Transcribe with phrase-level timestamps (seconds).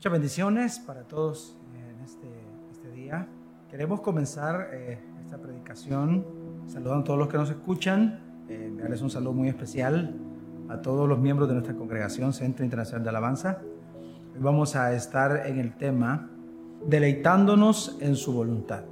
[0.00, 2.26] Muchas bendiciones para todos en este,
[2.72, 3.28] este día.
[3.70, 6.24] Queremos comenzar eh, esta predicación
[6.66, 10.18] saludando a todos los que nos escuchan, eh, enviarles un saludo muy especial
[10.70, 13.58] a todos los miembros de nuestra congregación Centro Internacional de Alabanza.
[14.34, 16.30] Hoy vamos a estar en el tema
[16.86, 18.84] deleitándonos en su voluntad.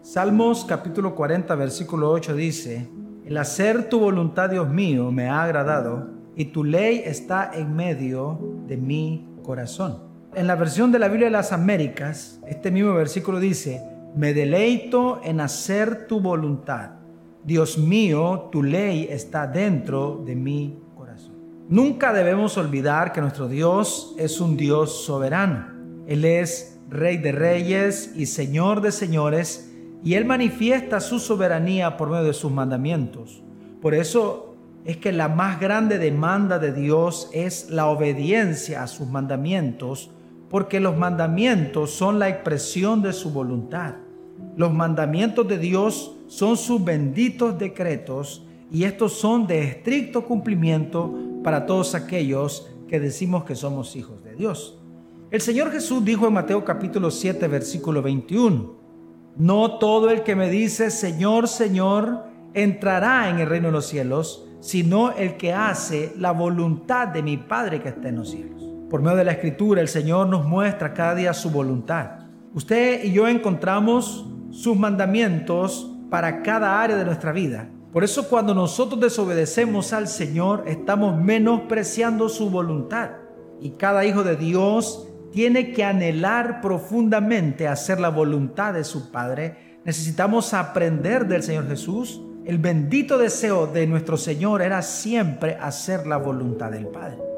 [0.00, 2.88] Salmos capítulo 40, versículo 8 dice,
[3.24, 8.38] el hacer tu voluntad, Dios mío, me ha agradado y tu ley está en medio
[8.68, 10.11] de mi corazón.
[10.34, 13.82] En la versión de la Biblia de las Américas, este mismo versículo dice,
[14.16, 16.92] me deleito en hacer tu voluntad.
[17.44, 21.34] Dios mío, tu ley está dentro de mi corazón.
[21.68, 25.66] Nunca debemos olvidar que nuestro Dios es un Dios soberano.
[26.06, 29.70] Él es Rey de reyes y Señor de señores,
[30.02, 33.42] y Él manifiesta su soberanía por medio de sus mandamientos.
[33.82, 34.56] Por eso
[34.86, 40.10] es que la más grande demanda de Dios es la obediencia a sus mandamientos,
[40.52, 43.94] porque los mandamientos son la expresión de su voluntad.
[44.54, 51.10] Los mandamientos de Dios son sus benditos decretos y estos son de estricto cumplimiento
[51.42, 54.78] para todos aquellos que decimos que somos hijos de Dios.
[55.30, 58.74] El Señor Jesús dijo en Mateo capítulo 7 versículo 21,
[59.38, 64.46] No todo el que me dice Señor, Señor, entrará en el reino de los cielos,
[64.60, 68.71] sino el que hace la voluntad de mi Padre que está en los cielos.
[68.92, 72.26] Por medio de la escritura, el Señor nos muestra cada día su voluntad.
[72.52, 77.70] Usted y yo encontramos sus mandamientos para cada área de nuestra vida.
[77.90, 83.12] Por eso cuando nosotros desobedecemos al Señor, estamos menospreciando su voluntad.
[83.62, 89.78] Y cada hijo de Dios tiene que anhelar profundamente hacer la voluntad de su Padre.
[89.86, 92.20] Necesitamos aprender del Señor Jesús.
[92.44, 97.31] El bendito deseo de nuestro Señor era siempre hacer la voluntad del Padre.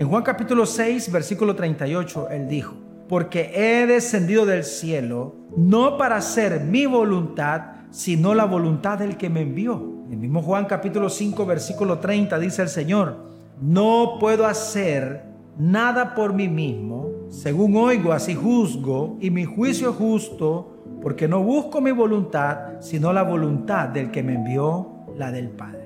[0.00, 2.74] En Juan capítulo 6, versículo 38, él dijo,
[3.06, 9.28] porque he descendido del cielo no para hacer mi voluntad, sino la voluntad del que
[9.28, 9.74] me envió.
[10.06, 13.26] En el mismo Juan capítulo 5, versículo 30 dice el Señor,
[13.60, 15.22] no puedo hacer
[15.58, 21.42] nada por mí mismo, según oigo, así juzgo, y mi juicio es justo, porque no
[21.42, 25.79] busco mi voluntad, sino la voluntad del que me envió, la del Padre.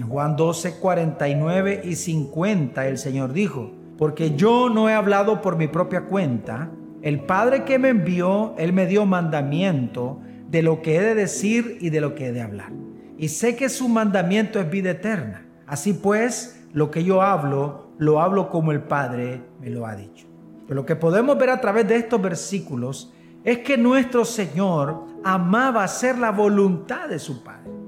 [0.00, 5.58] En Juan 12, 49 y 50 el Señor dijo, porque yo no he hablado por
[5.58, 6.70] mi propia cuenta,
[7.02, 10.18] el Padre que me envió, Él me dio mandamiento
[10.48, 12.72] de lo que he de decir y de lo que he de hablar.
[13.18, 15.46] Y sé que su mandamiento es vida eterna.
[15.66, 20.26] Así pues, lo que yo hablo, lo hablo como el Padre me lo ha dicho.
[20.66, 23.12] Pero lo que podemos ver a través de estos versículos
[23.44, 27.79] es que nuestro Señor amaba hacer la voluntad de su Padre.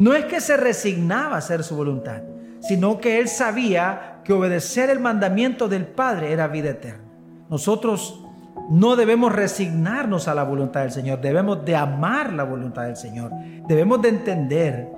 [0.00, 2.22] No es que se resignaba a hacer su voluntad,
[2.60, 7.04] sino que él sabía que obedecer el mandamiento del Padre era vida eterna.
[7.50, 8.24] Nosotros
[8.70, 13.30] no debemos resignarnos a la voluntad del Señor, debemos de amar la voluntad del Señor.
[13.68, 14.88] Debemos de entender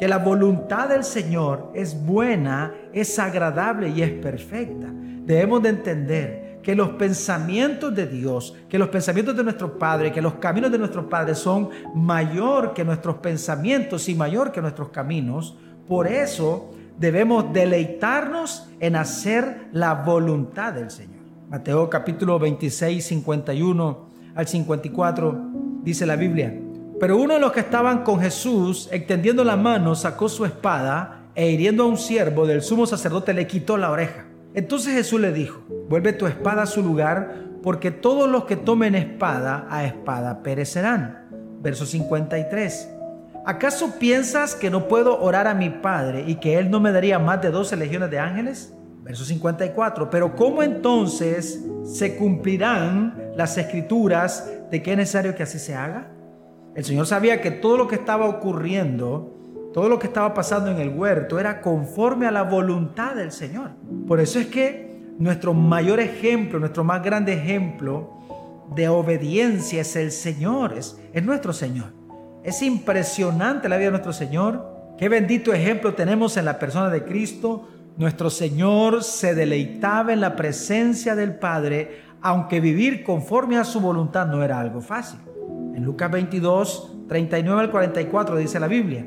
[0.00, 4.86] que la voluntad del Señor es buena, es agradable y es perfecta.
[4.90, 10.20] Debemos de entender que los pensamientos de Dios, que los pensamientos de nuestro Padre, que
[10.20, 15.56] los caminos de nuestro Padre son mayor que nuestros pensamientos y mayor que nuestros caminos.
[15.86, 21.20] Por eso debemos deleitarnos en hacer la voluntad del Señor.
[21.48, 25.40] Mateo capítulo 26, 51 al 54
[25.84, 26.52] dice la Biblia.
[26.98, 31.48] Pero uno de los que estaban con Jesús, extendiendo la mano, sacó su espada e
[31.48, 34.25] hiriendo a un siervo del sumo sacerdote le quitó la oreja.
[34.56, 38.94] Entonces Jesús le dijo, vuelve tu espada a su lugar, porque todos los que tomen
[38.94, 41.28] espada a espada perecerán.
[41.60, 42.88] Verso 53.
[43.44, 47.18] ¿Acaso piensas que no puedo orar a mi Padre y que Él no me daría
[47.18, 48.74] más de 12 legiones de ángeles?
[49.02, 50.08] Verso 54.
[50.08, 56.08] Pero ¿cómo entonces se cumplirán las escrituras de que es necesario que así se haga?
[56.74, 59.35] El Señor sabía que todo lo que estaba ocurriendo
[59.76, 63.72] todo lo que estaba pasando en el huerto era conforme a la voluntad del Señor.
[64.08, 68.14] Por eso es que nuestro mayor ejemplo, nuestro más grande ejemplo
[68.74, 71.92] de obediencia es el Señor, es, nuestro Señor.
[72.42, 74.66] Es impresionante la vida de nuestro Señor.
[74.96, 77.68] Qué bendito ejemplo tenemos en la persona de Cristo.
[77.98, 84.26] Nuestro Señor se deleitaba en la presencia del Padre, aunque vivir conforme a su voluntad
[84.26, 85.20] no era algo fácil.
[85.74, 89.06] En Lucas 22, 39 al 44 dice la Biblia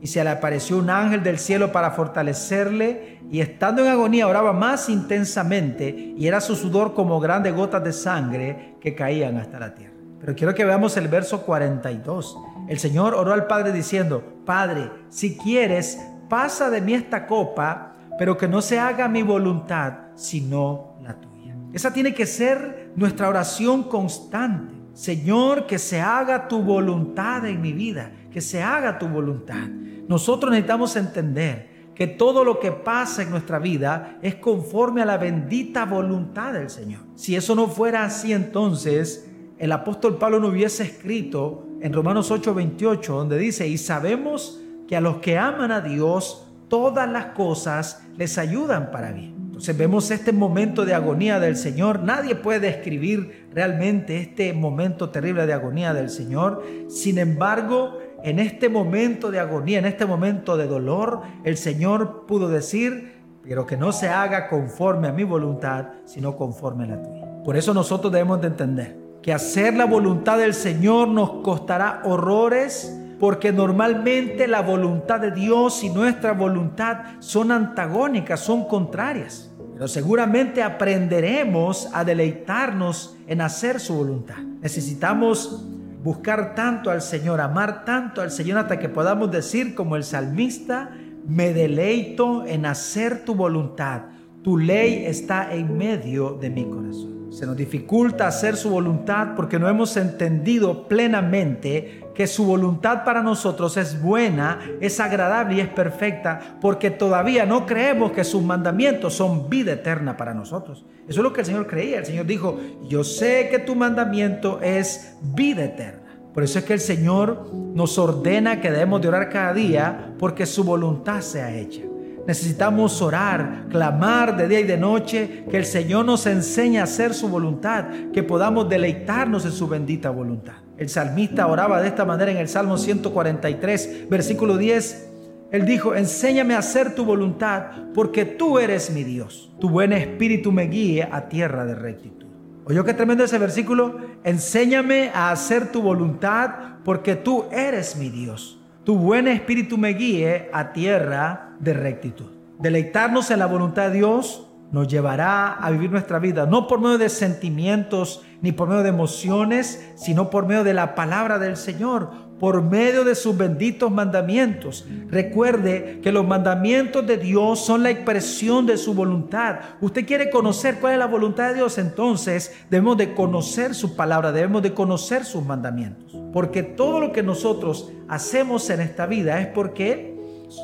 [0.00, 4.52] Y se le apareció un ángel del cielo para fortalecerle y estando en agonía oraba
[4.52, 9.74] más intensamente y era su sudor como grandes gotas de sangre que caían hasta la
[9.74, 9.94] tierra.
[10.20, 12.38] Pero quiero que veamos el verso 42.
[12.68, 18.36] El Señor oró al Padre diciendo, Padre, si quieres, pasa de mí esta copa, pero
[18.36, 21.54] que no se haga mi voluntad, sino la tuya.
[21.72, 24.74] Esa tiene que ser nuestra oración constante.
[24.92, 29.66] Señor, que se haga tu voluntad en mi vida, que se haga tu voluntad.
[30.08, 35.18] Nosotros necesitamos entender que todo lo que pasa en nuestra vida es conforme a la
[35.18, 37.00] bendita voluntad del Señor.
[37.16, 39.28] Si eso no fuera así, entonces
[39.58, 45.00] el apóstol Pablo no hubiese escrito en Romanos 8:28, donde dice, y sabemos que a
[45.00, 49.34] los que aman a Dios, todas las cosas les ayudan para bien.
[49.58, 52.00] Entonces vemos este momento de agonía del Señor.
[52.04, 56.64] Nadie puede describir realmente este momento terrible de agonía del Señor.
[56.86, 62.48] Sin embargo, en este momento de agonía, en este momento de dolor, el Señor pudo
[62.48, 67.42] decir, pero que no se haga conforme a mi voluntad, sino conforme a la tuya.
[67.44, 72.94] Por eso nosotros debemos de entender que hacer la voluntad del Señor nos costará horrores,
[73.18, 79.50] porque normalmente la voluntad de Dios y nuestra voluntad son antagónicas, son contrarias.
[79.72, 84.38] Pero seguramente aprenderemos a deleitarnos en hacer su voluntad.
[84.60, 85.66] Necesitamos
[86.02, 90.90] buscar tanto al Señor, amar tanto al Señor hasta que podamos decir como el salmista,
[91.26, 94.02] me deleito en hacer tu voluntad.
[94.42, 97.17] Tu ley está en medio de mi corazón.
[97.30, 103.22] Se nos dificulta hacer su voluntad porque no hemos entendido plenamente que su voluntad para
[103.22, 109.14] nosotros es buena, es agradable y es perfecta, porque todavía no creemos que sus mandamientos
[109.14, 110.84] son vida eterna para nosotros.
[111.06, 111.98] Eso es lo que el Señor creía.
[111.98, 112.58] El Señor dijo,
[112.88, 116.08] yo sé que tu mandamiento es vida eterna.
[116.34, 120.46] Por eso es que el Señor nos ordena que debemos de orar cada día porque
[120.46, 121.87] su voluntad sea hecha.
[122.28, 127.14] Necesitamos orar, clamar de día y de noche, que el Señor nos enseñe a hacer
[127.14, 130.56] su voluntad, que podamos deleitarnos en su bendita voluntad.
[130.76, 135.08] El salmista oraba de esta manera en el Salmo 143, versículo 10.
[135.52, 139.50] Él dijo, enséñame a hacer tu voluntad, porque tú eres mi Dios.
[139.58, 142.26] Tu buen espíritu me guíe a tierra de rectitud.
[142.66, 144.00] Oye, qué tremendo ese versículo.
[144.22, 146.50] Enséñame a hacer tu voluntad,
[146.84, 148.57] porque tú eres mi Dios
[148.88, 152.24] tu buen espíritu me guíe a tierra de rectitud.
[152.58, 156.98] Deleitarnos en la voluntad de Dios nos llevará a vivir nuestra vida, no por medio
[156.98, 162.10] de sentimientos ni por medio de emociones, sino por medio de la palabra del Señor,
[162.38, 164.86] por medio de sus benditos mandamientos.
[165.10, 169.56] Recuerde que los mandamientos de Dios son la expresión de su voluntad.
[169.80, 174.30] Usted quiere conocer cuál es la voluntad de Dios, entonces debemos de conocer su palabra,
[174.30, 176.16] debemos de conocer sus mandamientos.
[176.32, 180.16] Porque todo lo que nosotros hacemos en esta vida es porque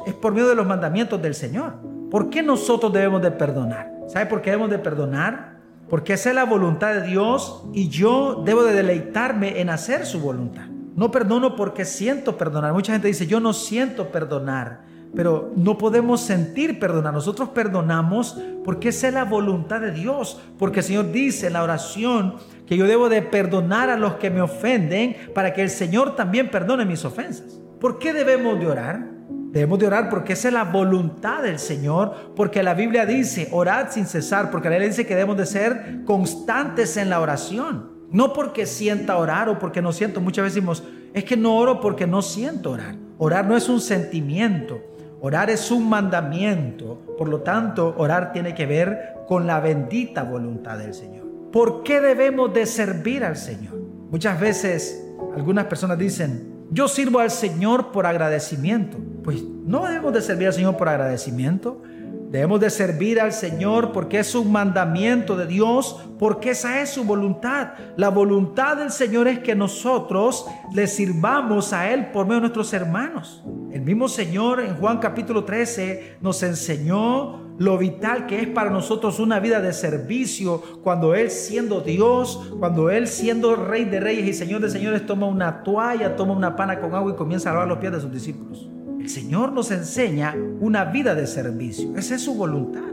[0.06, 1.75] es por medio de los mandamientos del Señor.
[2.11, 3.94] ¿Por qué nosotros debemos de perdonar?
[4.06, 5.55] ¿Sabe por qué debemos de perdonar?
[5.89, 10.21] Porque esa es la voluntad de Dios y yo debo de deleitarme en hacer su
[10.21, 10.67] voluntad.
[10.97, 12.73] No perdono porque siento perdonar.
[12.73, 14.83] Mucha gente dice, yo no siento perdonar,
[15.15, 17.12] pero no podemos sentir perdonar.
[17.12, 20.41] Nosotros perdonamos porque esa es la voluntad de Dios.
[20.59, 22.37] Porque el Señor dice en la oración
[22.67, 26.51] que yo debo de perdonar a los que me ofenden para que el Señor también
[26.51, 27.61] perdone mis ofensas.
[27.81, 29.14] ¿Por qué debemos de orar?
[29.55, 33.87] Debemos de orar porque esa es la voluntad del Señor, porque la Biblia dice, orad
[33.89, 37.89] sin cesar, porque la Biblia dice que debemos de ser constantes en la oración.
[38.11, 40.20] No porque sienta orar o porque no siento.
[40.20, 40.82] Muchas veces decimos,
[41.13, 42.96] es que no oro porque no siento orar.
[43.17, 44.82] Orar no es un sentimiento.
[45.20, 47.15] Orar es un mandamiento.
[47.17, 51.29] Por lo tanto, orar tiene que ver con la bendita voluntad del Señor.
[51.53, 53.77] ¿Por qué debemos de servir al Señor?
[54.11, 55.06] Muchas veces
[55.37, 58.99] algunas personas dicen, yo sirvo al Señor por agradecimiento.
[59.25, 61.83] Pues no debemos de servir al Señor por agradecimiento.
[62.31, 67.05] Debemos de servir al Señor porque es un mandamiento de Dios, porque esa es su
[67.05, 67.75] voluntad.
[67.97, 72.73] La voluntad del Señor es que nosotros le sirvamos a Él por medio de nuestros
[72.73, 73.45] hermanos.
[73.73, 79.21] El mismo Señor en Juan capítulo 13 nos enseñó lo vital que es para nosotros
[79.21, 84.33] una vida de servicio cuando Él siendo Dios, cuando Él siendo Rey de Reyes y
[84.33, 87.69] Señor de Señores toma una toalla, toma una pana con agua y comienza a lavar
[87.69, 88.69] los pies de sus discípulos.
[89.05, 91.94] El Señor nos enseña una vida de servicio.
[91.94, 92.89] Esa es su voluntad.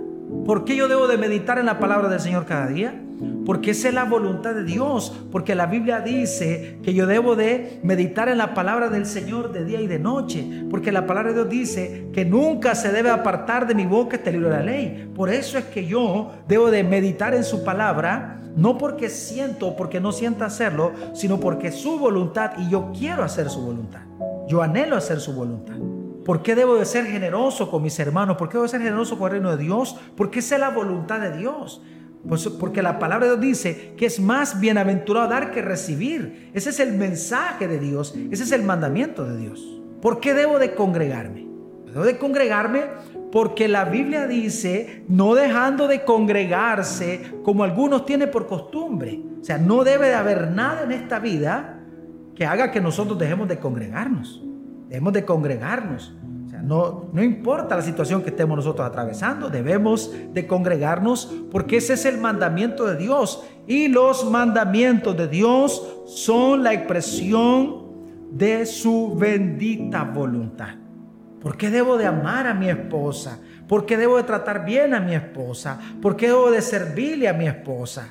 [0.46, 3.02] ¿Por qué yo debo de meditar en la palabra del Señor cada día?
[3.46, 5.18] Porque esa es la voluntad de Dios.
[5.32, 9.64] Porque la Biblia dice que yo debo de meditar en la palabra del Señor de
[9.64, 10.66] día y de noche.
[10.70, 14.34] Porque la palabra de Dios dice que nunca se debe apartar de mi boca este
[14.34, 15.10] libro de la ley.
[15.16, 18.38] Por eso es que yo debo de meditar en su palabra.
[18.58, 23.24] No porque siento o porque no sienta hacerlo, sino porque su voluntad y yo quiero
[23.24, 24.02] hacer su voluntad.
[24.50, 25.76] Yo anhelo hacer su voluntad.
[26.26, 28.38] ¿Por qué debo de ser generoso con mis hermanos?
[28.38, 29.96] ¿Por qué debo de ser generoso con el reino de Dios?
[30.16, 31.82] Porque esa es la voluntad de Dios.
[32.28, 36.52] Pues porque la palabra de Dios dice que es más bienaventurado dar que recibir.
[36.54, 38.14] Ese es el mensaje de Dios.
[38.30, 39.82] Ese es el mandamiento de Dios.
[40.02, 41.48] ¿Por qué debo de congregarme?
[41.88, 42.86] Debo de congregarme
[43.32, 49.22] porque la Biblia dice no dejando de congregarse como algunos tienen por costumbre.
[49.42, 51.80] O sea, no debe de haber nada en esta vida
[52.36, 54.44] que haga que nosotros dejemos de congregarnos.
[54.92, 56.14] Debemos de congregarnos.
[56.48, 61.78] O sea, no, no importa la situación que estemos nosotros atravesando, debemos de congregarnos porque
[61.78, 63.42] ese es el mandamiento de Dios.
[63.68, 67.86] Y los mandamientos de Dios son la expresión
[68.32, 70.76] de su bendita voluntad.
[71.40, 73.40] ¿Por qué debo de amar a mi esposa?
[73.70, 75.80] ¿Por qué debo de tratar bien a mi esposa?
[76.02, 78.10] ¿Por qué debo de servirle a mi esposa?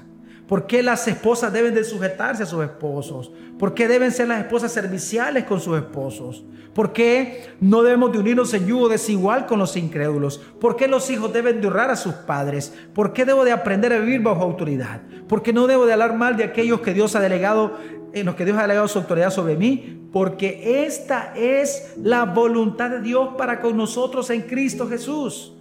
[0.50, 3.30] ¿Por qué las esposas deben de sujetarse a sus esposos?
[3.56, 6.44] ¿Por qué deben ser las esposas serviciales con sus esposos?
[6.74, 10.38] ¿Por qué no debemos de unirnos en yugo desigual con los incrédulos?
[10.60, 12.74] ¿Por qué los hijos deben de honrar a sus padres?
[12.92, 15.02] ¿Por qué debo de aprender a vivir bajo autoridad?
[15.28, 17.76] ¿Por qué no debo de hablar mal de aquellos que Dios ha delegado,
[18.12, 20.08] en los que Dios ha delegado su autoridad sobre mí?
[20.12, 25.52] Porque esta es la voluntad de Dios para con nosotros en Cristo Jesús.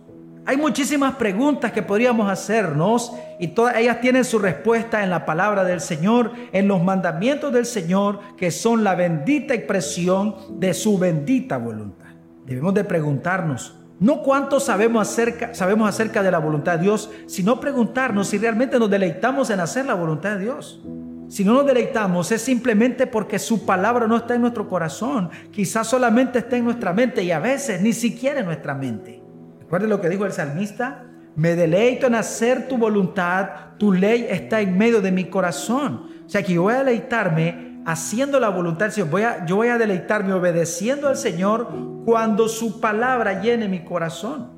[0.45, 5.63] Hay muchísimas preguntas que podríamos hacernos y todas ellas tienen su respuesta en la palabra
[5.63, 11.57] del Señor, en los mandamientos del Señor, que son la bendita expresión de su bendita
[11.57, 12.07] voluntad.
[12.45, 17.59] Debemos de preguntarnos, no cuánto sabemos acerca, sabemos acerca de la voluntad de Dios, sino
[17.59, 20.81] preguntarnos si realmente nos deleitamos en hacer la voluntad de Dios.
[21.27, 25.85] Si no nos deleitamos es simplemente porque su palabra no está en nuestro corazón, quizás
[25.85, 29.18] solamente está en nuestra mente y a veces ni siquiera en nuestra mente.
[29.69, 31.03] Recuerden lo que dijo el salmista,
[31.35, 36.07] me deleito en hacer tu voluntad, tu ley está en medio de mi corazón.
[36.25, 39.09] O sea que yo voy a deleitarme haciendo la voluntad del Señor.
[39.11, 41.67] Voy yo voy a deleitarme obedeciendo al Señor
[42.03, 44.49] cuando su palabra llene mi corazón.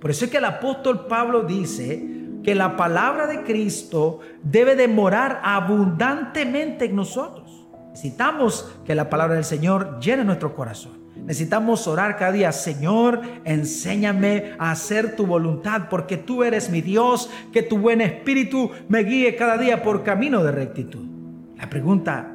[0.00, 2.04] Por eso es que el apóstol Pablo dice
[2.42, 7.68] que la palabra de Cristo debe de morar abundantemente en nosotros.
[7.90, 10.97] Necesitamos que la palabra del Señor llene nuestro corazón.
[11.28, 17.28] Necesitamos orar cada día, Señor, enséñame a hacer tu voluntad, porque tú eres mi Dios,
[17.52, 21.04] que tu buen espíritu me guíe cada día por camino de rectitud.
[21.58, 22.34] La pregunta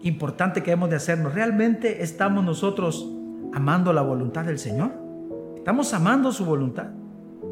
[0.00, 3.06] importante que hemos de hacernos, ¿realmente estamos nosotros
[3.52, 4.92] amando la voluntad del Señor?
[5.58, 6.86] ¿Estamos amando su voluntad?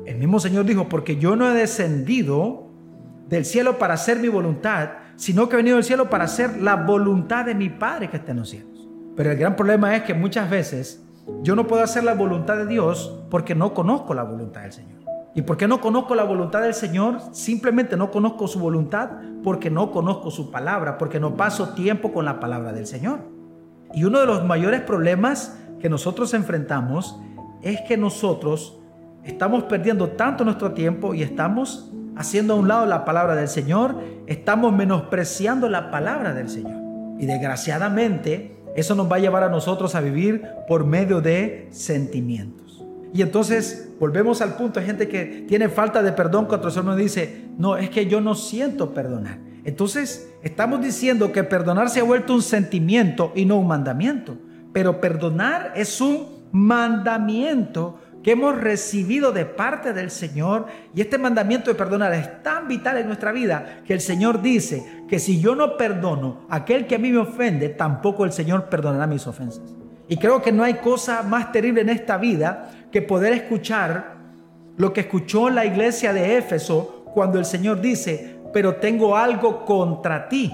[0.07, 2.71] El mismo Señor dijo, porque yo no he descendido
[3.29, 6.77] del cielo para hacer mi voluntad, sino que he venido del cielo para hacer la
[6.77, 8.70] voluntad de mi Padre que está en los cielos.
[9.21, 11.05] Pero el gran problema es que muchas veces
[11.43, 15.01] yo no puedo hacer la voluntad de Dios porque no conozco la voluntad del Señor.
[15.35, 17.19] ¿Y por qué no conozco la voluntad del Señor?
[17.33, 19.11] Simplemente no conozco su voluntad
[19.45, 23.19] porque no conozco su palabra, porque no paso tiempo con la palabra del Señor.
[23.93, 27.21] Y uno de los mayores problemas que nosotros enfrentamos
[27.61, 28.81] es que nosotros
[29.23, 33.97] estamos perdiendo tanto nuestro tiempo y estamos haciendo a un lado la palabra del Señor,
[34.27, 36.81] estamos menospreciando la palabra del Señor.
[37.19, 42.85] Y desgraciadamente, eso nos va a llevar a nosotros a vivir por medio de sentimientos.
[43.13, 46.97] Y entonces volvemos al punto, hay gente que tiene falta de perdón cuando otro nos
[46.97, 49.39] dice, no, es que yo no siento perdonar.
[49.65, 54.37] Entonces estamos diciendo que perdonar se ha vuelto un sentimiento y no un mandamiento.
[54.73, 60.67] Pero perdonar es un mandamiento que hemos recibido de parte del Señor.
[60.95, 65.05] Y este mandamiento de perdonar es tan vital en nuestra vida que el Señor dice
[65.09, 68.69] que si yo no perdono a aquel que a mí me ofende, tampoco el Señor
[68.69, 69.63] perdonará mis ofensas.
[70.09, 74.19] Y creo que no hay cosa más terrible en esta vida que poder escuchar
[74.77, 80.29] lo que escuchó la iglesia de Éfeso cuando el Señor dice, pero tengo algo contra
[80.29, 80.53] ti.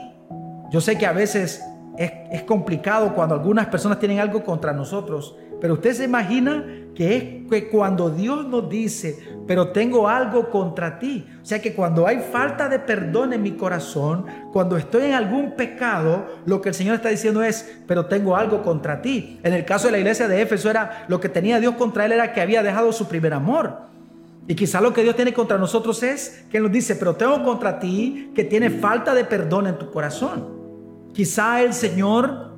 [0.71, 1.63] Yo sé que a veces
[1.97, 7.17] es, es complicado cuando algunas personas tienen algo contra nosotros, pero usted se imagina que
[7.17, 12.07] es que cuando Dios nos dice, pero tengo algo contra ti, o sea que cuando
[12.07, 16.75] hay falta de perdón en mi corazón, cuando estoy en algún pecado, lo que el
[16.75, 19.39] Señor está diciendo es, pero tengo algo contra ti.
[19.43, 22.13] En el caso de la iglesia de Éfeso era lo que tenía Dios contra él
[22.13, 23.87] era que había dejado su primer amor.
[24.49, 27.79] Y quizá lo que Dios tiene contra nosotros es que nos dice, pero tengo contra
[27.79, 30.57] ti que tiene falta de perdón en tu corazón.
[31.13, 32.56] Quizá el Señor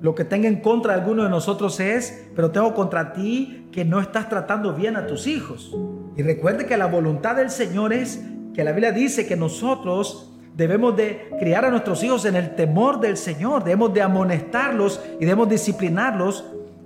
[0.00, 3.84] lo que tenga en contra de alguno de nosotros es, pero tengo contra ti que
[3.84, 5.74] no estás tratando bien a tus hijos.
[6.16, 8.22] Y recuerde que la voluntad del Señor es
[8.54, 13.00] que la Biblia dice que nosotros debemos de criar a nuestros hijos en el temor
[13.00, 16.44] del Señor, debemos de amonestarlos y debemos disciplinarlos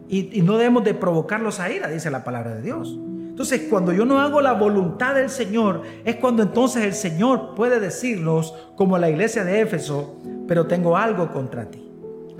[0.08, 2.98] y, y no debemos de provocarlos a ira, dice la palabra de Dios.
[3.40, 7.80] Entonces, cuando yo no hago la voluntad del Señor, es cuando entonces el Señor puede
[7.80, 11.89] decirnos, como la iglesia de Éfeso, pero tengo algo contra ti.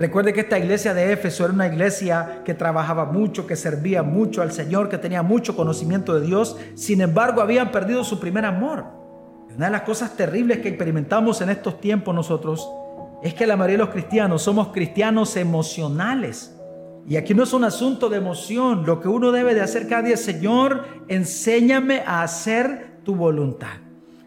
[0.01, 4.41] Recuerde que esta iglesia de Éfeso era una iglesia que trabajaba mucho, que servía mucho
[4.41, 6.57] al Señor, que tenía mucho conocimiento de Dios.
[6.73, 8.83] Sin embargo, habían perdido su primer amor.
[9.55, 12.67] Una de las cosas terribles que experimentamos en estos tiempos nosotros
[13.21, 16.57] es que la mayoría de los cristianos somos cristianos emocionales.
[17.07, 18.87] Y aquí no es un asunto de emoción.
[18.87, 23.77] Lo que uno debe de hacer cada día es, Señor, enséñame a hacer tu voluntad.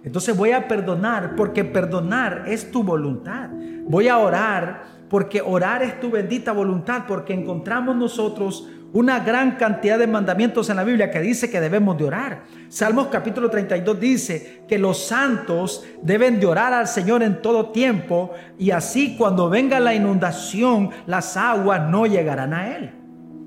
[0.05, 3.51] Entonces voy a perdonar porque perdonar es tu voluntad.
[3.89, 9.97] Voy a orar porque orar es tu bendita voluntad, porque encontramos nosotros una gran cantidad
[9.97, 12.43] de mandamientos en la Biblia que dice que debemos de orar.
[12.69, 18.33] Salmos capítulo 32 dice que los santos deben de orar al Señor en todo tiempo
[18.59, 22.91] y así cuando venga la inundación las aguas no llegarán a Él.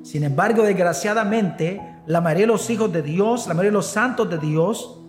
[0.04, 4.30] Sin embargo, desgraciadamente, la mayoría de los hijos de Dios, la mayoría de los santos
[4.30, 5.02] de Dios,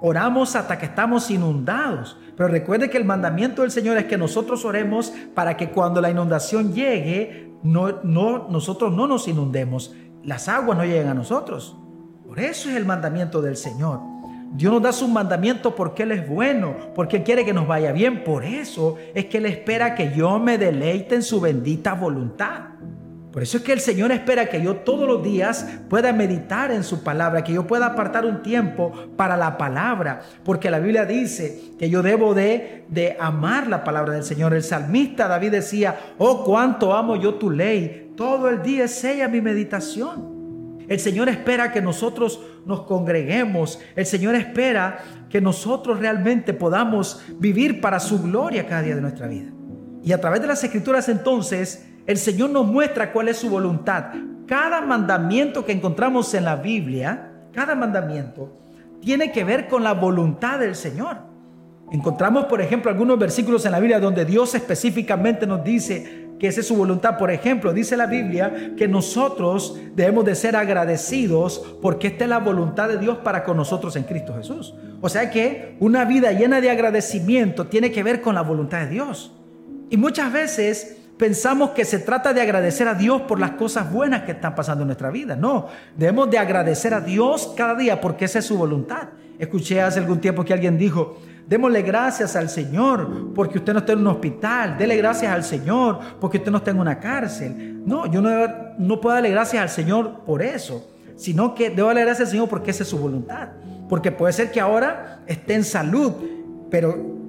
[0.00, 2.18] oramos hasta que estamos inundados.
[2.36, 6.10] Pero recuerde que el mandamiento del Señor es que nosotros oremos para que cuando la
[6.10, 11.76] inundación llegue, no, no, nosotros no nos inundemos, las aguas no lleguen a nosotros.
[12.26, 14.00] Por eso es el mandamiento del Señor.
[14.52, 17.92] Dios nos da su mandamiento porque Él es bueno, porque Él quiere que nos vaya
[17.92, 18.24] bien.
[18.24, 22.70] Por eso es que Él espera que yo me deleite en su bendita voluntad.
[23.32, 26.82] Por eso es que el Señor espera que yo todos los días pueda meditar en
[26.82, 31.74] su palabra, que yo pueda apartar un tiempo para la palabra, porque la Biblia dice
[31.78, 34.52] que yo debo de, de amar la palabra del Señor.
[34.52, 39.28] El salmista David decía, oh, cuánto amo yo tu ley, todo el día es ella
[39.28, 40.30] mi meditación.
[40.88, 43.78] El Señor espera que nosotros nos congreguemos.
[43.94, 49.28] El Señor espera que nosotros realmente podamos vivir para su gloria cada día de nuestra
[49.28, 49.52] vida.
[50.02, 54.06] Y a través de las escrituras entonces, el Señor nos muestra cuál es su voluntad.
[54.46, 58.56] Cada mandamiento que encontramos en la Biblia, cada mandamiento,
[59.00, 61.18] tiene que ver con la voluntad del Señor.
[61.92, 66.60] Encontramos, por ejemplo, algunos versículos en la Biblia donde Dios específicamente nos dice que esa
[66.60, 67.18] es su voluntad.
[67.18, 72.38] Por ejemplo, dice la Biblia que nosotros debemos de ser agradecidos porque esta es la
[72.38, 74.74] voluntad de Dios para con nosotros en Cristo Jesús.
[75.00, 78.88] O sea que una vida llena de agradecimiento tiene que ver con la voluntad de
[78.88, 79.32] Dios.
[79.90, 84.22] Y muchas veces pensamos que se trata de agradecer a Dios por las cosas buenas
[84.22, 85.36] que están pasando en nuestra vida.
[85.36, 89.10] No, debemos de agradecer a Dios cada día porque esa es su voluntad.
[89.38, 93.92] Escuché hace algún tiempo que alguien dijo, démosle gracias al Señor porque usted no está
[93.92, 97.82] en un hospital, dele gracias al Señor porque usted no está en una cárcel.
[97.84, 98.30] No, yo no,
[98.78, 102.48] no puedo darle gracias al Señor por eso, sino que debo darle gracias al Señor
[102.48, 103.48] porque esa es su voluntad.
[103.90, 106.14] Porque puede ser que ahora esté en salud,
[106.70, 107.19] pero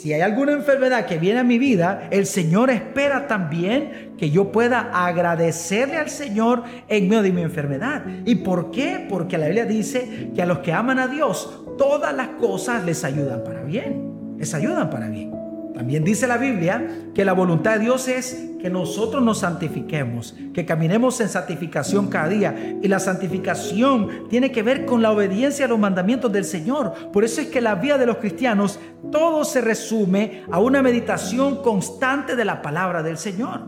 [0.00, 4.50] si hay alguna enfermedad que viene a mi vida, el Señor espera también que yo
[4.50, 8.04] pueda agradecerle al Señor en medio de mi enfermedad.
[8.24, 9.04] ¿Y por qué?
[9.10, 13.04] Porque la Biblia dice que a los que aman a Dios, todas las cosas les
[13.04, 14.36] ayudan para bien.
[14.38, 15.39] Les ayudan para bien.
[15.80, 20.66] También dice la Biblia que la voluntad de Dios es que nosotros nos santifiquemos, que
[20.66, 22.76] caminemos en santificación cada día.
[22.82, 26.92] Y la santificación tiene que ver con la obediencia a los mandamientos del Señor.
[27.10, 28.78] Por eso es que la vida de los cristianos,
[29.10, 33.62] todo se resume a una meditación constante de la palabra del Señor.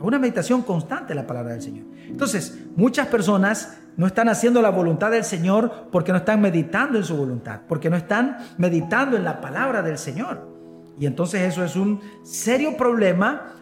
[0.00, 1.84] A una meditación constante de la palabra del Señor.
[2.08, 7.04] Entonces, muchas personas no están haciendo la voluntad del Señor porque no están meditando en
[7.04, 10.55] su voluntad, porque no están meditando en la palabra del Señor.
[10.98, 13.52] Y entonces eso es un serio problema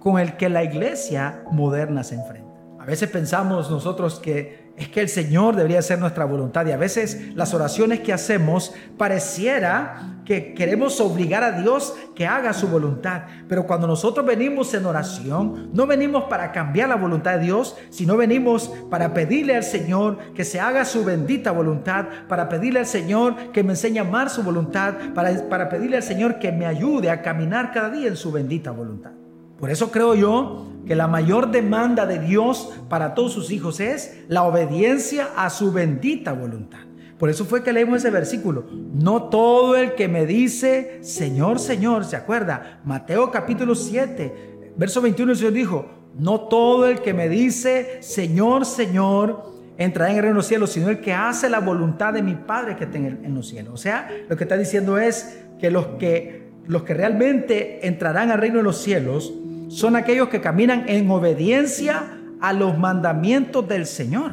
[0.00, 2.52] con el que la iglesia moderna se enfrenta.
[2.78, 6.76] A veces pensamos nosotros que es que el Señor debería ser nuestra voluntad y a
[6.76, 13.22] veces las oraciones que hacemos pareciera que queremos obligar a Dios que haga su voluntad.
[13.48, 18.16] Pero cuando nosotros venimos en oración, no venimos para cambiar la voluntad de Dios, sino
[18.16, 23.52] venimos para pedirle al Señor que se haga su bendita voluntad, para pedirle al Señor
[23.52, 27.10] que me enseñe a amar su voluntad, para, para pedirle al Señor que me ayude
[27.10, 29.21] a caminar cada día en su bendita voluntad.
[29.62, 34.24] Por eso creo yo que la mayor demanda de Dios para todos sus hijos es
[34.26, 36.80] la obediencia a su bendita voluntad.
[37.16, 38.66] Por eso fue que leímos ese versículo.
[38.92, 42.80] No todo el que me dice, Señor, Señor, ¿se acuerda?
[42.84, 48.66] Mateo capítulo 7, verso 21, el Señor dijo, no todo el que me dice, Señor,
[48.66, 49.44] Señor,
[49.78, 52.34] entrará en el reino de los cielos, sino el que hace la voluntad de mi
[52.34, 53.74] Padre que está en, los cielos.
[53.74, 58.40] O sea, lo que está diciendo es que los que, los que realmente entrarán al
[58.40, 59.32] reino de los cielos,
[59.72, 64.32] son aquellos que caminan en obediencia a los mandamientos del Señor.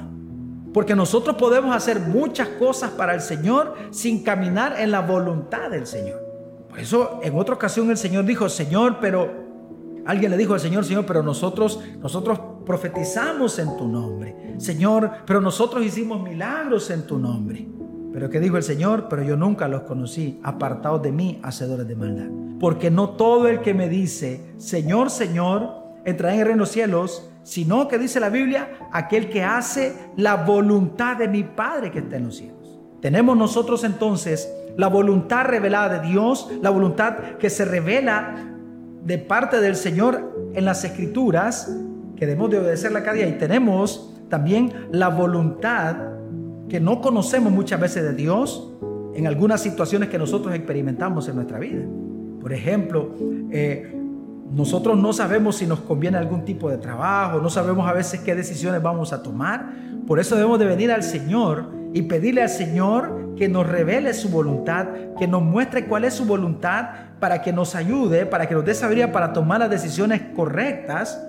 [0.73, 5.87] Porque nosotros podemos hacer muchas cosas para el Señor sin caminar en la voluntad del
[5.87, 6.19] Señor.
[6.69, 9.31] Por eso en otra ocasión el Señor dijo, Señor, pero
[10.05, 14.55] alguien le dijo al Señor, Señor, pero nosotros nosotros profetizamos en tu nombre.
[14.57, 17.65] Señor, pero nosotros hicimos milagros en tu nombre.
[18.11, 19.07] Pero ¿qué dijo el Señor?
[19.09, 22.27] Pero yo nunca los conocí, apartados de mí, hacedores de maldad.
[22.59, 25.69] Porque no todo el que me dice, Señor, Señor,
[26.05, 29.93] entrará en el reino de los cielos, sino que dice la Biblia, aquel que hace
[30.17, 32.79] la voluntad de mi Padre que está en los cielos.
[33.01, 38.35] Tenemos nosotros entonces la voluntad revelada de Dios, la voluntad que se revela
[39.03, 41.73] de parte del Señor en las escrituras,
[42.17, 43.27] que debemos de obedecerla cada día.
[43.27, 45.95] Y tenemos también la voluntad
[46.69, 48.71] que no conocemos muchas veces de Dios
[49.15, 51.83] en algunas situaciones que nosotros experimentamos en nuestra vida.
[52.39, 53.15] Por ejemplo,
[53.51, 53.95] eh,
[54.51, 58.35] nosotros no sabemos si nos conviene algún tipo de trabajo, no sabemos a veces qué
[58.35, 59.73] decisiones vamos a tomar.
[60.07, 64.29] Por eso debemos de venir al Señor y pedirle al Señor que nos revele su
[64.29, 68.65] voluntad, que nos muestre cuál es su voluntad para que nos ayude, para que nos
[68.65, 71.21] dé sabiduría para tomar las decisiones correctas,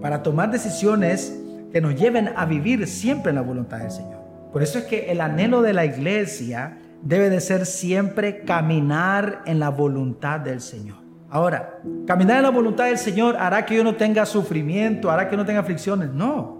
[0.00, 1.38] para tomar decisiones
[1.72, 4.17] que nos lleven a vivir siempre en la voluntad del Señor.
[4.52, 9.58] Por eso es que el anhelo de la iglesia debe de ser siempre caminar en
[9.58, 10.98] la voluntad del Señor.
[11.30, 15.36] Ahora, caminar en la voluntad del Señor hará que yo no tenga sufrimiento, hará que
[15.36, 16.10] no tenga aflicciones.
[16.10, 16.56] No.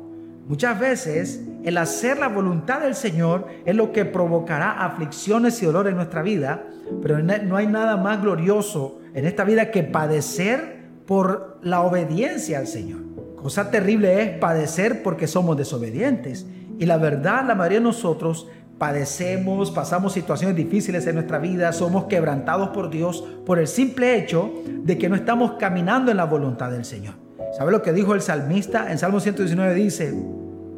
[0.46, 5.88] Muchas veces el hacer la voluntad del Señor es lo que provocará aflicciones y dolor
[5.88, 6.64] en nuestra vida,
[7.02, 12.66] pero no hay nada más glorioso en esta vida que padecer por la obediencia al
[12.66, 13.00] Señor.
[13.36, 16.46] Cosa terrible es padecer porque somos desobedientes.
[16.78, 18.46] Y la verdad, la mayoría de nosotros
[18.78, 24.52] padecemos, pasamos situaciones difíciles en nuestra vida, somos quebrantados por Dios por el simple hecho
[24.64, 27.14] de que no estamos caminando en la voluntad del Señor.
[27.56, 28.92] ¿Sabe lo que dijo el salmista?
[28.92, 30.14] En Salmo 119 dice,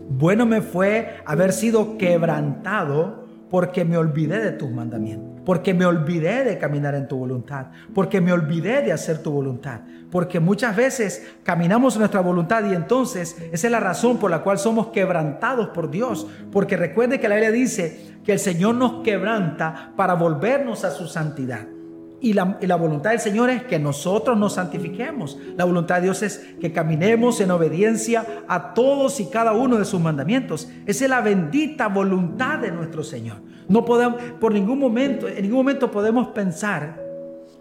[0.08, 6.44] bueno me fue haber sido quebrantado porque me olvidé de tus mandamientos, porque me olvidé
[6.44, 11.26] de caminar en tu voluntad, porque me olvidé de hacer tu voluntad, porque muchas veces
[11.42, 15.90] caminamos nuestra voluntad y entonces esa es la razón por la cual somos quebrantados por
[15.90, 20.92] Dios, porque recuerde que la Biblia dice que el Señor nos quebranta para volvernos a
[20.92, 21.66] su santidad.
[22.22, 22.44] Y la,
[22.76, 25.38] voluntad del Señor es que nosotros nos santifiquemos.
[25.56, 29.86] La voluntad de Dios es que caminemos en obediencia a todos y cada uno de
[29.86, 30.68] sus mandamientos.
[30.84, 33.38] Esa es la bendita voluntad de nuestro Señor.
[33.68, 37.00] No podemos, por ningún momento, en ningún momento podemos pensar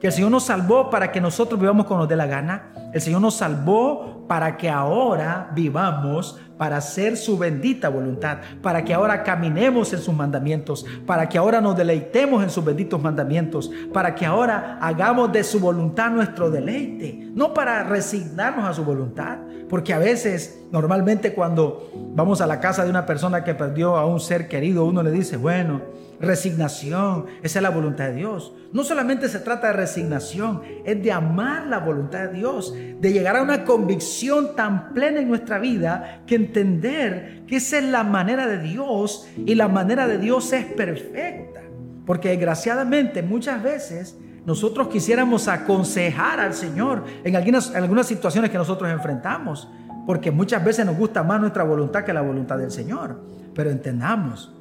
[0.02, 2.74] que el Señor nos salvó para que nosotros vivamos como nos dé la gana.
[2.94, 8.94] El Señor nos salvó para que ahora vivamos para hacer su bendita voluntad, para que
[8.94, 14.14] ahora caminemos en sus mandamientos, para que ahora nos deleitemos en sus benditos mandamientos, para
[14.14, 19.96] que ahora hagamos de su voluntad nuestro deleite, no para resignarnos a su voluntad, porque
[19.96, 24.20] a veces, normalmente cuando vamos a la casa de una persona que perdió a un
[24.20, 25.82] ser querido, uno le dice, bueno,
[26.20, 28.54] resignación, esa es la voluntad de Dios.
[28.72, 33.36] No solamente se trata de resignación, es de amar la voluntad de Dios, de llegar
[33.38, 38.48] a una convicción tan plena en nuestra vida que entender que esa es la manera
[38.48, 41.62] de Dios y la manera de Dios es perfecta.
[42.06, 48.58] Porque desgraciadamente muchas veces nosotros quisiéramos aconsejar al Señor en algunas, en algunas situaciones que
[48.58, 49.70] nosotros enfrentamos,
[50.06, 53.22] porque muchas veces nos gusta más nuestra voluntad que la voluntad del Señor.
[53.54, 54.52] Pero entendamos,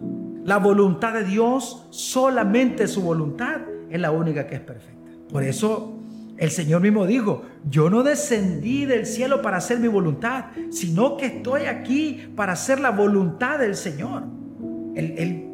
[0.48, 5.10] la voluntad de Dios, solamente su voluntad, es la única que es perfecta.
[5.30, 5.98] Por eso
[6.38, 11.26] el Señor mismo dijo, yo no descendí del cielo para hacer mi voluntad, sino que
[11.26, 14.22] estoy aquí para hacer la voluntad del Señor.
[14.94, 15.44] El,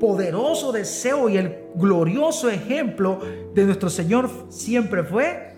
[0.00, 3.18] poderoso deseo y el glorioso ejemplo
[3.52, 5.56] de nuestro Señor siempre fue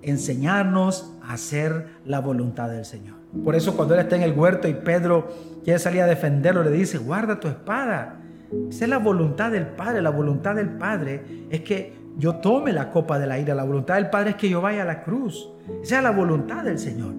[0.00, 3.16] enseñarnos a hacer la voluntad del Señor.
[3.44, 5.28] Por eso cuando Él está en el huerto y Pedro
[5.64, 8.20] quiere salir a defenderlo, le dice, guarda tu espada.
[8.68, 10.02] Esa es la voluntad del Padre.
[10.02, 13.54] La voluntad del Padre es que yo tome la copa de la ira.
[13.54, 15.50] La voluntad del Padre es que yo vaya a la cruz.
[15.82, 17.14] Esa es la voluntad del Señor.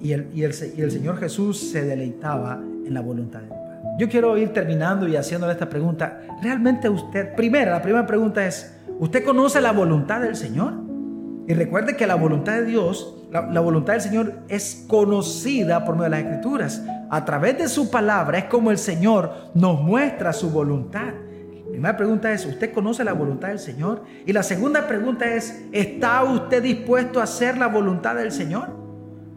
[0.00, 3.66] Y el, y el, Señor Jesús se deleitaba en la voluntad del Padre.
[3.98, 6.20] Yo quiero ir terminando y haciéndole esta pregunta.
[6.42, 10.74] ¿Realmente usted, primera, la primera pregunta es, ¿usted conoce la voluntad del Señor?
[11.48, 16.04] Y recuerde que la voluntad de Dios, la, voluntad del Señor es conocida por medio
[16.04, 16.84] de las Escrituras.
[17.10, 21.12] A través de su palabra es como el Señor nos muestra su voluntad
[21.76, 24.04] primera pregunta es, ¿usted conoce la voluntad del Señor?
[24.24, 28.70] Y la segunda pregunta es, ¿está usted dispuesto a hacer la voluntad del Señor?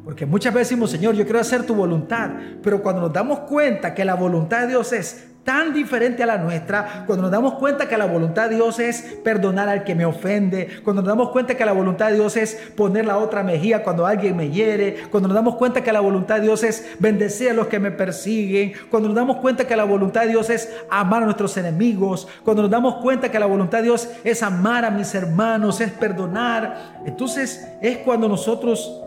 [0.05, 2.29] Porque muchas veces decimos, Señor, yo quiero hacer tu voluntad,
[2.63, 6.37] pero cuando nos damos cuenta que la voluntad de Dios es tan diferente a la
[6.37, 10.05] nuestra, cuando nos damos cuenta que la voluntad de Dios es perdonar al que me
[10.05, 13.83] ofende, cuando nos damos cuenta que la voluntad de Dios es poner la otra mejilla
[13.83, 17.49] cuando alguien me hiere, cuando nos damos cuenta que la voluntad de Dios es bendecir
[17.49, 20.71] a los que me persiguen, cuando nos damos cuenta que la voluntad de Dios es
[20.89, 24.85] amar a nuestros enemigos, cuando nos damos cuenta que la voluntad de Dios es amar
[24.85, 29.01] a mis hermanos, es perdonar, entonces es cuando nosotros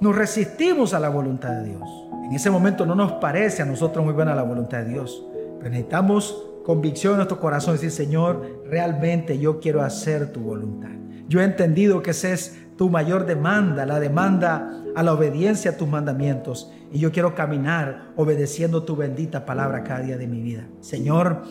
[0.00, 1.82] nos resistimos a la voluntad de Dios.
[2.24, 5.24] En ese momento no nos parece a nosotros muy buena la voluntad de Dios
[5.62, 10.90] necesitamos convicción en nuestro corazón, decir, Señor, realmente yo quiero hacer tu voluntad.
[11.28, 15.76] Yo he entendido que esa es tu mayor demanda, la demanda a la obediencia a
[15.76, 16.72] tus mandamientos.
[16.92, 20.66] Y yo quiero caminar obedeciendo tu bendita palabra cada día de mi vida.
[20.80, 21.42] Señor,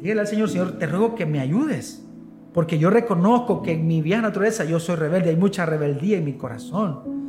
[0.00, 2.06] dígale al Señor, Señor, te ruego que me ayudes.
[2.52, 6.24] Porque yo reconozco que en mi vieja naturaleza yo soy rebelde, hay mucha rebeldía en
[6.24, 7.20] mi corazón.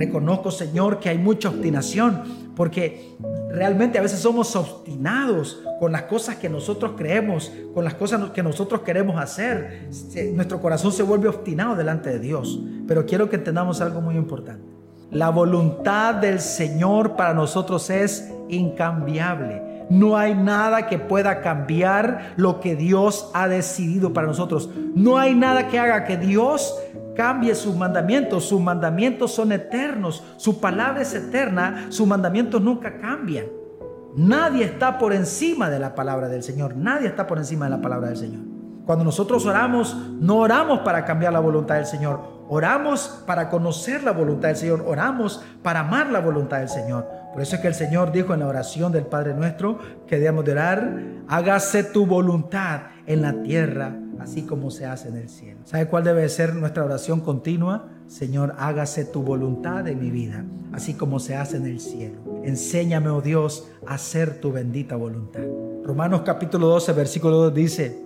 [0.00, 2.22] Reconozco, Señor, que hay mucha obstinación,
[2.56, 3.16] porque
[3.50, 8.42] realmente a veces somos obstinados con las cosas que nosotros creemos, con las cosas que
[8.42, 9.90] nosotros queremos hacer.
[10.32, 12.60] Nuestro corazón se vuelve obstinado delante de Dios.
[12.88, 14.64] Pero quiero que entendamos algo muy importante.
[15.10, 19.84] La voluntad del Señor para nosotros es incambiable.
[19.90, 24.70] No hay nada que pueda cambiar lo que Dios ha decidido para nosotros.
[24.94, 26.74] No hay nada que haga que Dios
[27.20, 28.46] cambie sus mandamientos.
[28.46, 30.24] Sus mandamientos son eternos.
[30.38, 31.88] Su palabra es eterna.
[31.90, 33.44] Sus mandamientos nunca cambian.
[34.16, 36.76] Nadie está por encima de la palabra del Señor.
[36.76, 38.40] Nadie está por encima de la palabra del Señor.
[38.86, 42.40] Cuando nosotros oramos, no oramos para cambiar la voluntad del Señor.
[42.48, 44.82] Oramos para conocer la voluntad del Señor.
[44.86, 47.06] Oramos para amar la voluntad del Señor.
[47.34, 50.46] Por eso es que el Señor dijo en la oración del Padre nuestro que debemos
[50.46, 55.60] de orar, hágase tu voluntad en la tierra, así como se hace en el cielo.
[55.64, 57.88] ¿Sabe cuál debe ser nuestra oración continua?
[58.06, 62.18] Señor, hágase tu voluntad en mi vida, así como se hace en el cielo.
[62.44, 65.42] Enséñame, oh Dios, a hacer tu bendita voluntad.
[65.84, 67.98] Romanos capítulo 12, versículo 2 dice,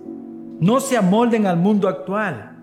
[0.59, 2.57] no se amolden al mundo actual,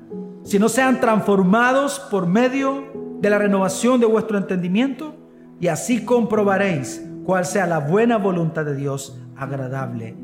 [0.45, 2.85] sino sean transformados por medio
[3.21, 5.15] de la renovación de vuestro entendimiento
[5.61, 10.17] y así comprobaréis cuál sea la buena voluntad de Dios, agradable.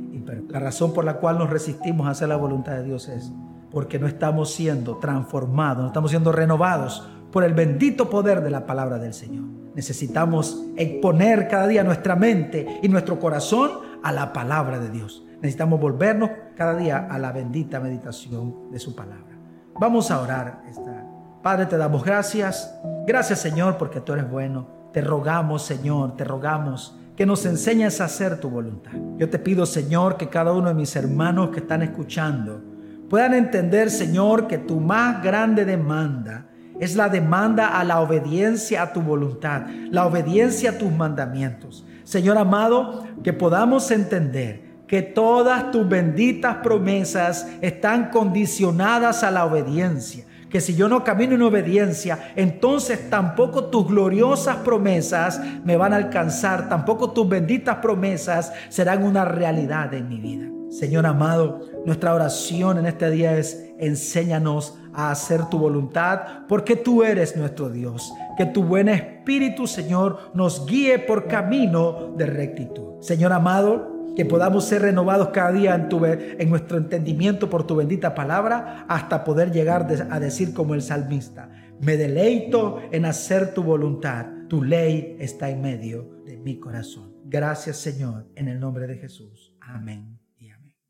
[0.48, 3.32] La razón por la cual nos resistimos a hacer la voluntad de Dios es
[3.70, 8.66] porque no estamos siendo transformados, no estamos siendo renovados por el bendito poder de la
[8.66, 9.44] palabra del Señor.
[9.74, 13.70] Necesitamos exponer cada día nuestra mente y nuestro corazón
[14.02, 15.24] a la palabra de Dios.
[15.42, 19.36] Necesitamos volvernos cada día a la bendita meditación de su palabra.
[19.78, 20.62] Vamos a orar.
[20.68, 21.04] Esta.
[21.42, 22.74] Padre, te damos gracias.
[23.06, 24.66] Gracias Señor porque tú eres bueno.
[24.92, 28.92] Te rogamos, Señor, te rogamos que nos enseñes a hacer tu voluntad.
[29.16, 32.62] Yo te pido, Señor, que cada uno de mis hermanos que están escuchando
[33.10, 36.46] puedan entender, Señor, que tu más grande demanda
[36.78, 41.84] es la demanda a la obediencia a tu voluntad, la obediencia a tus mandamientos.
[42.04, 50.24] Señor amado, que podamos entender que todas tus benditas promesas están condicionadas a la obediencia
[50.50, 55.96] que si yo no camino en obediencia, entonces tampoco tus gloriosas promesas me van a
[55.96, 60.48] alcanzar, tampoco tus benditas promesas serán una realidad en mi vida.
[60.70, 67.02] Señor amado, nuestra oración en este día es, enséñanos a hacer tu voluntad, porque tú
[67.02, 68.12] eres nuestro Dios.
[68.36, 73.00] Que tu buen Espíritu, Señor, nos guíe por camino de rectitud.
[73.00, 77.76] Señor amado, que podamos ser renovados cada día en, tu, en nuestro entendimiento por tu
[77.76, 81.48] bendita palabra, hasta poder llegar a decir como el salmista,
[81.80, 87.14] me deleito en hacer tu voluntad, tu ley está en medio de mi corazón.
[87.26, 89.54] Gracias Señor, en el nombre de Jesús.
[89.60, 90.17] Amén.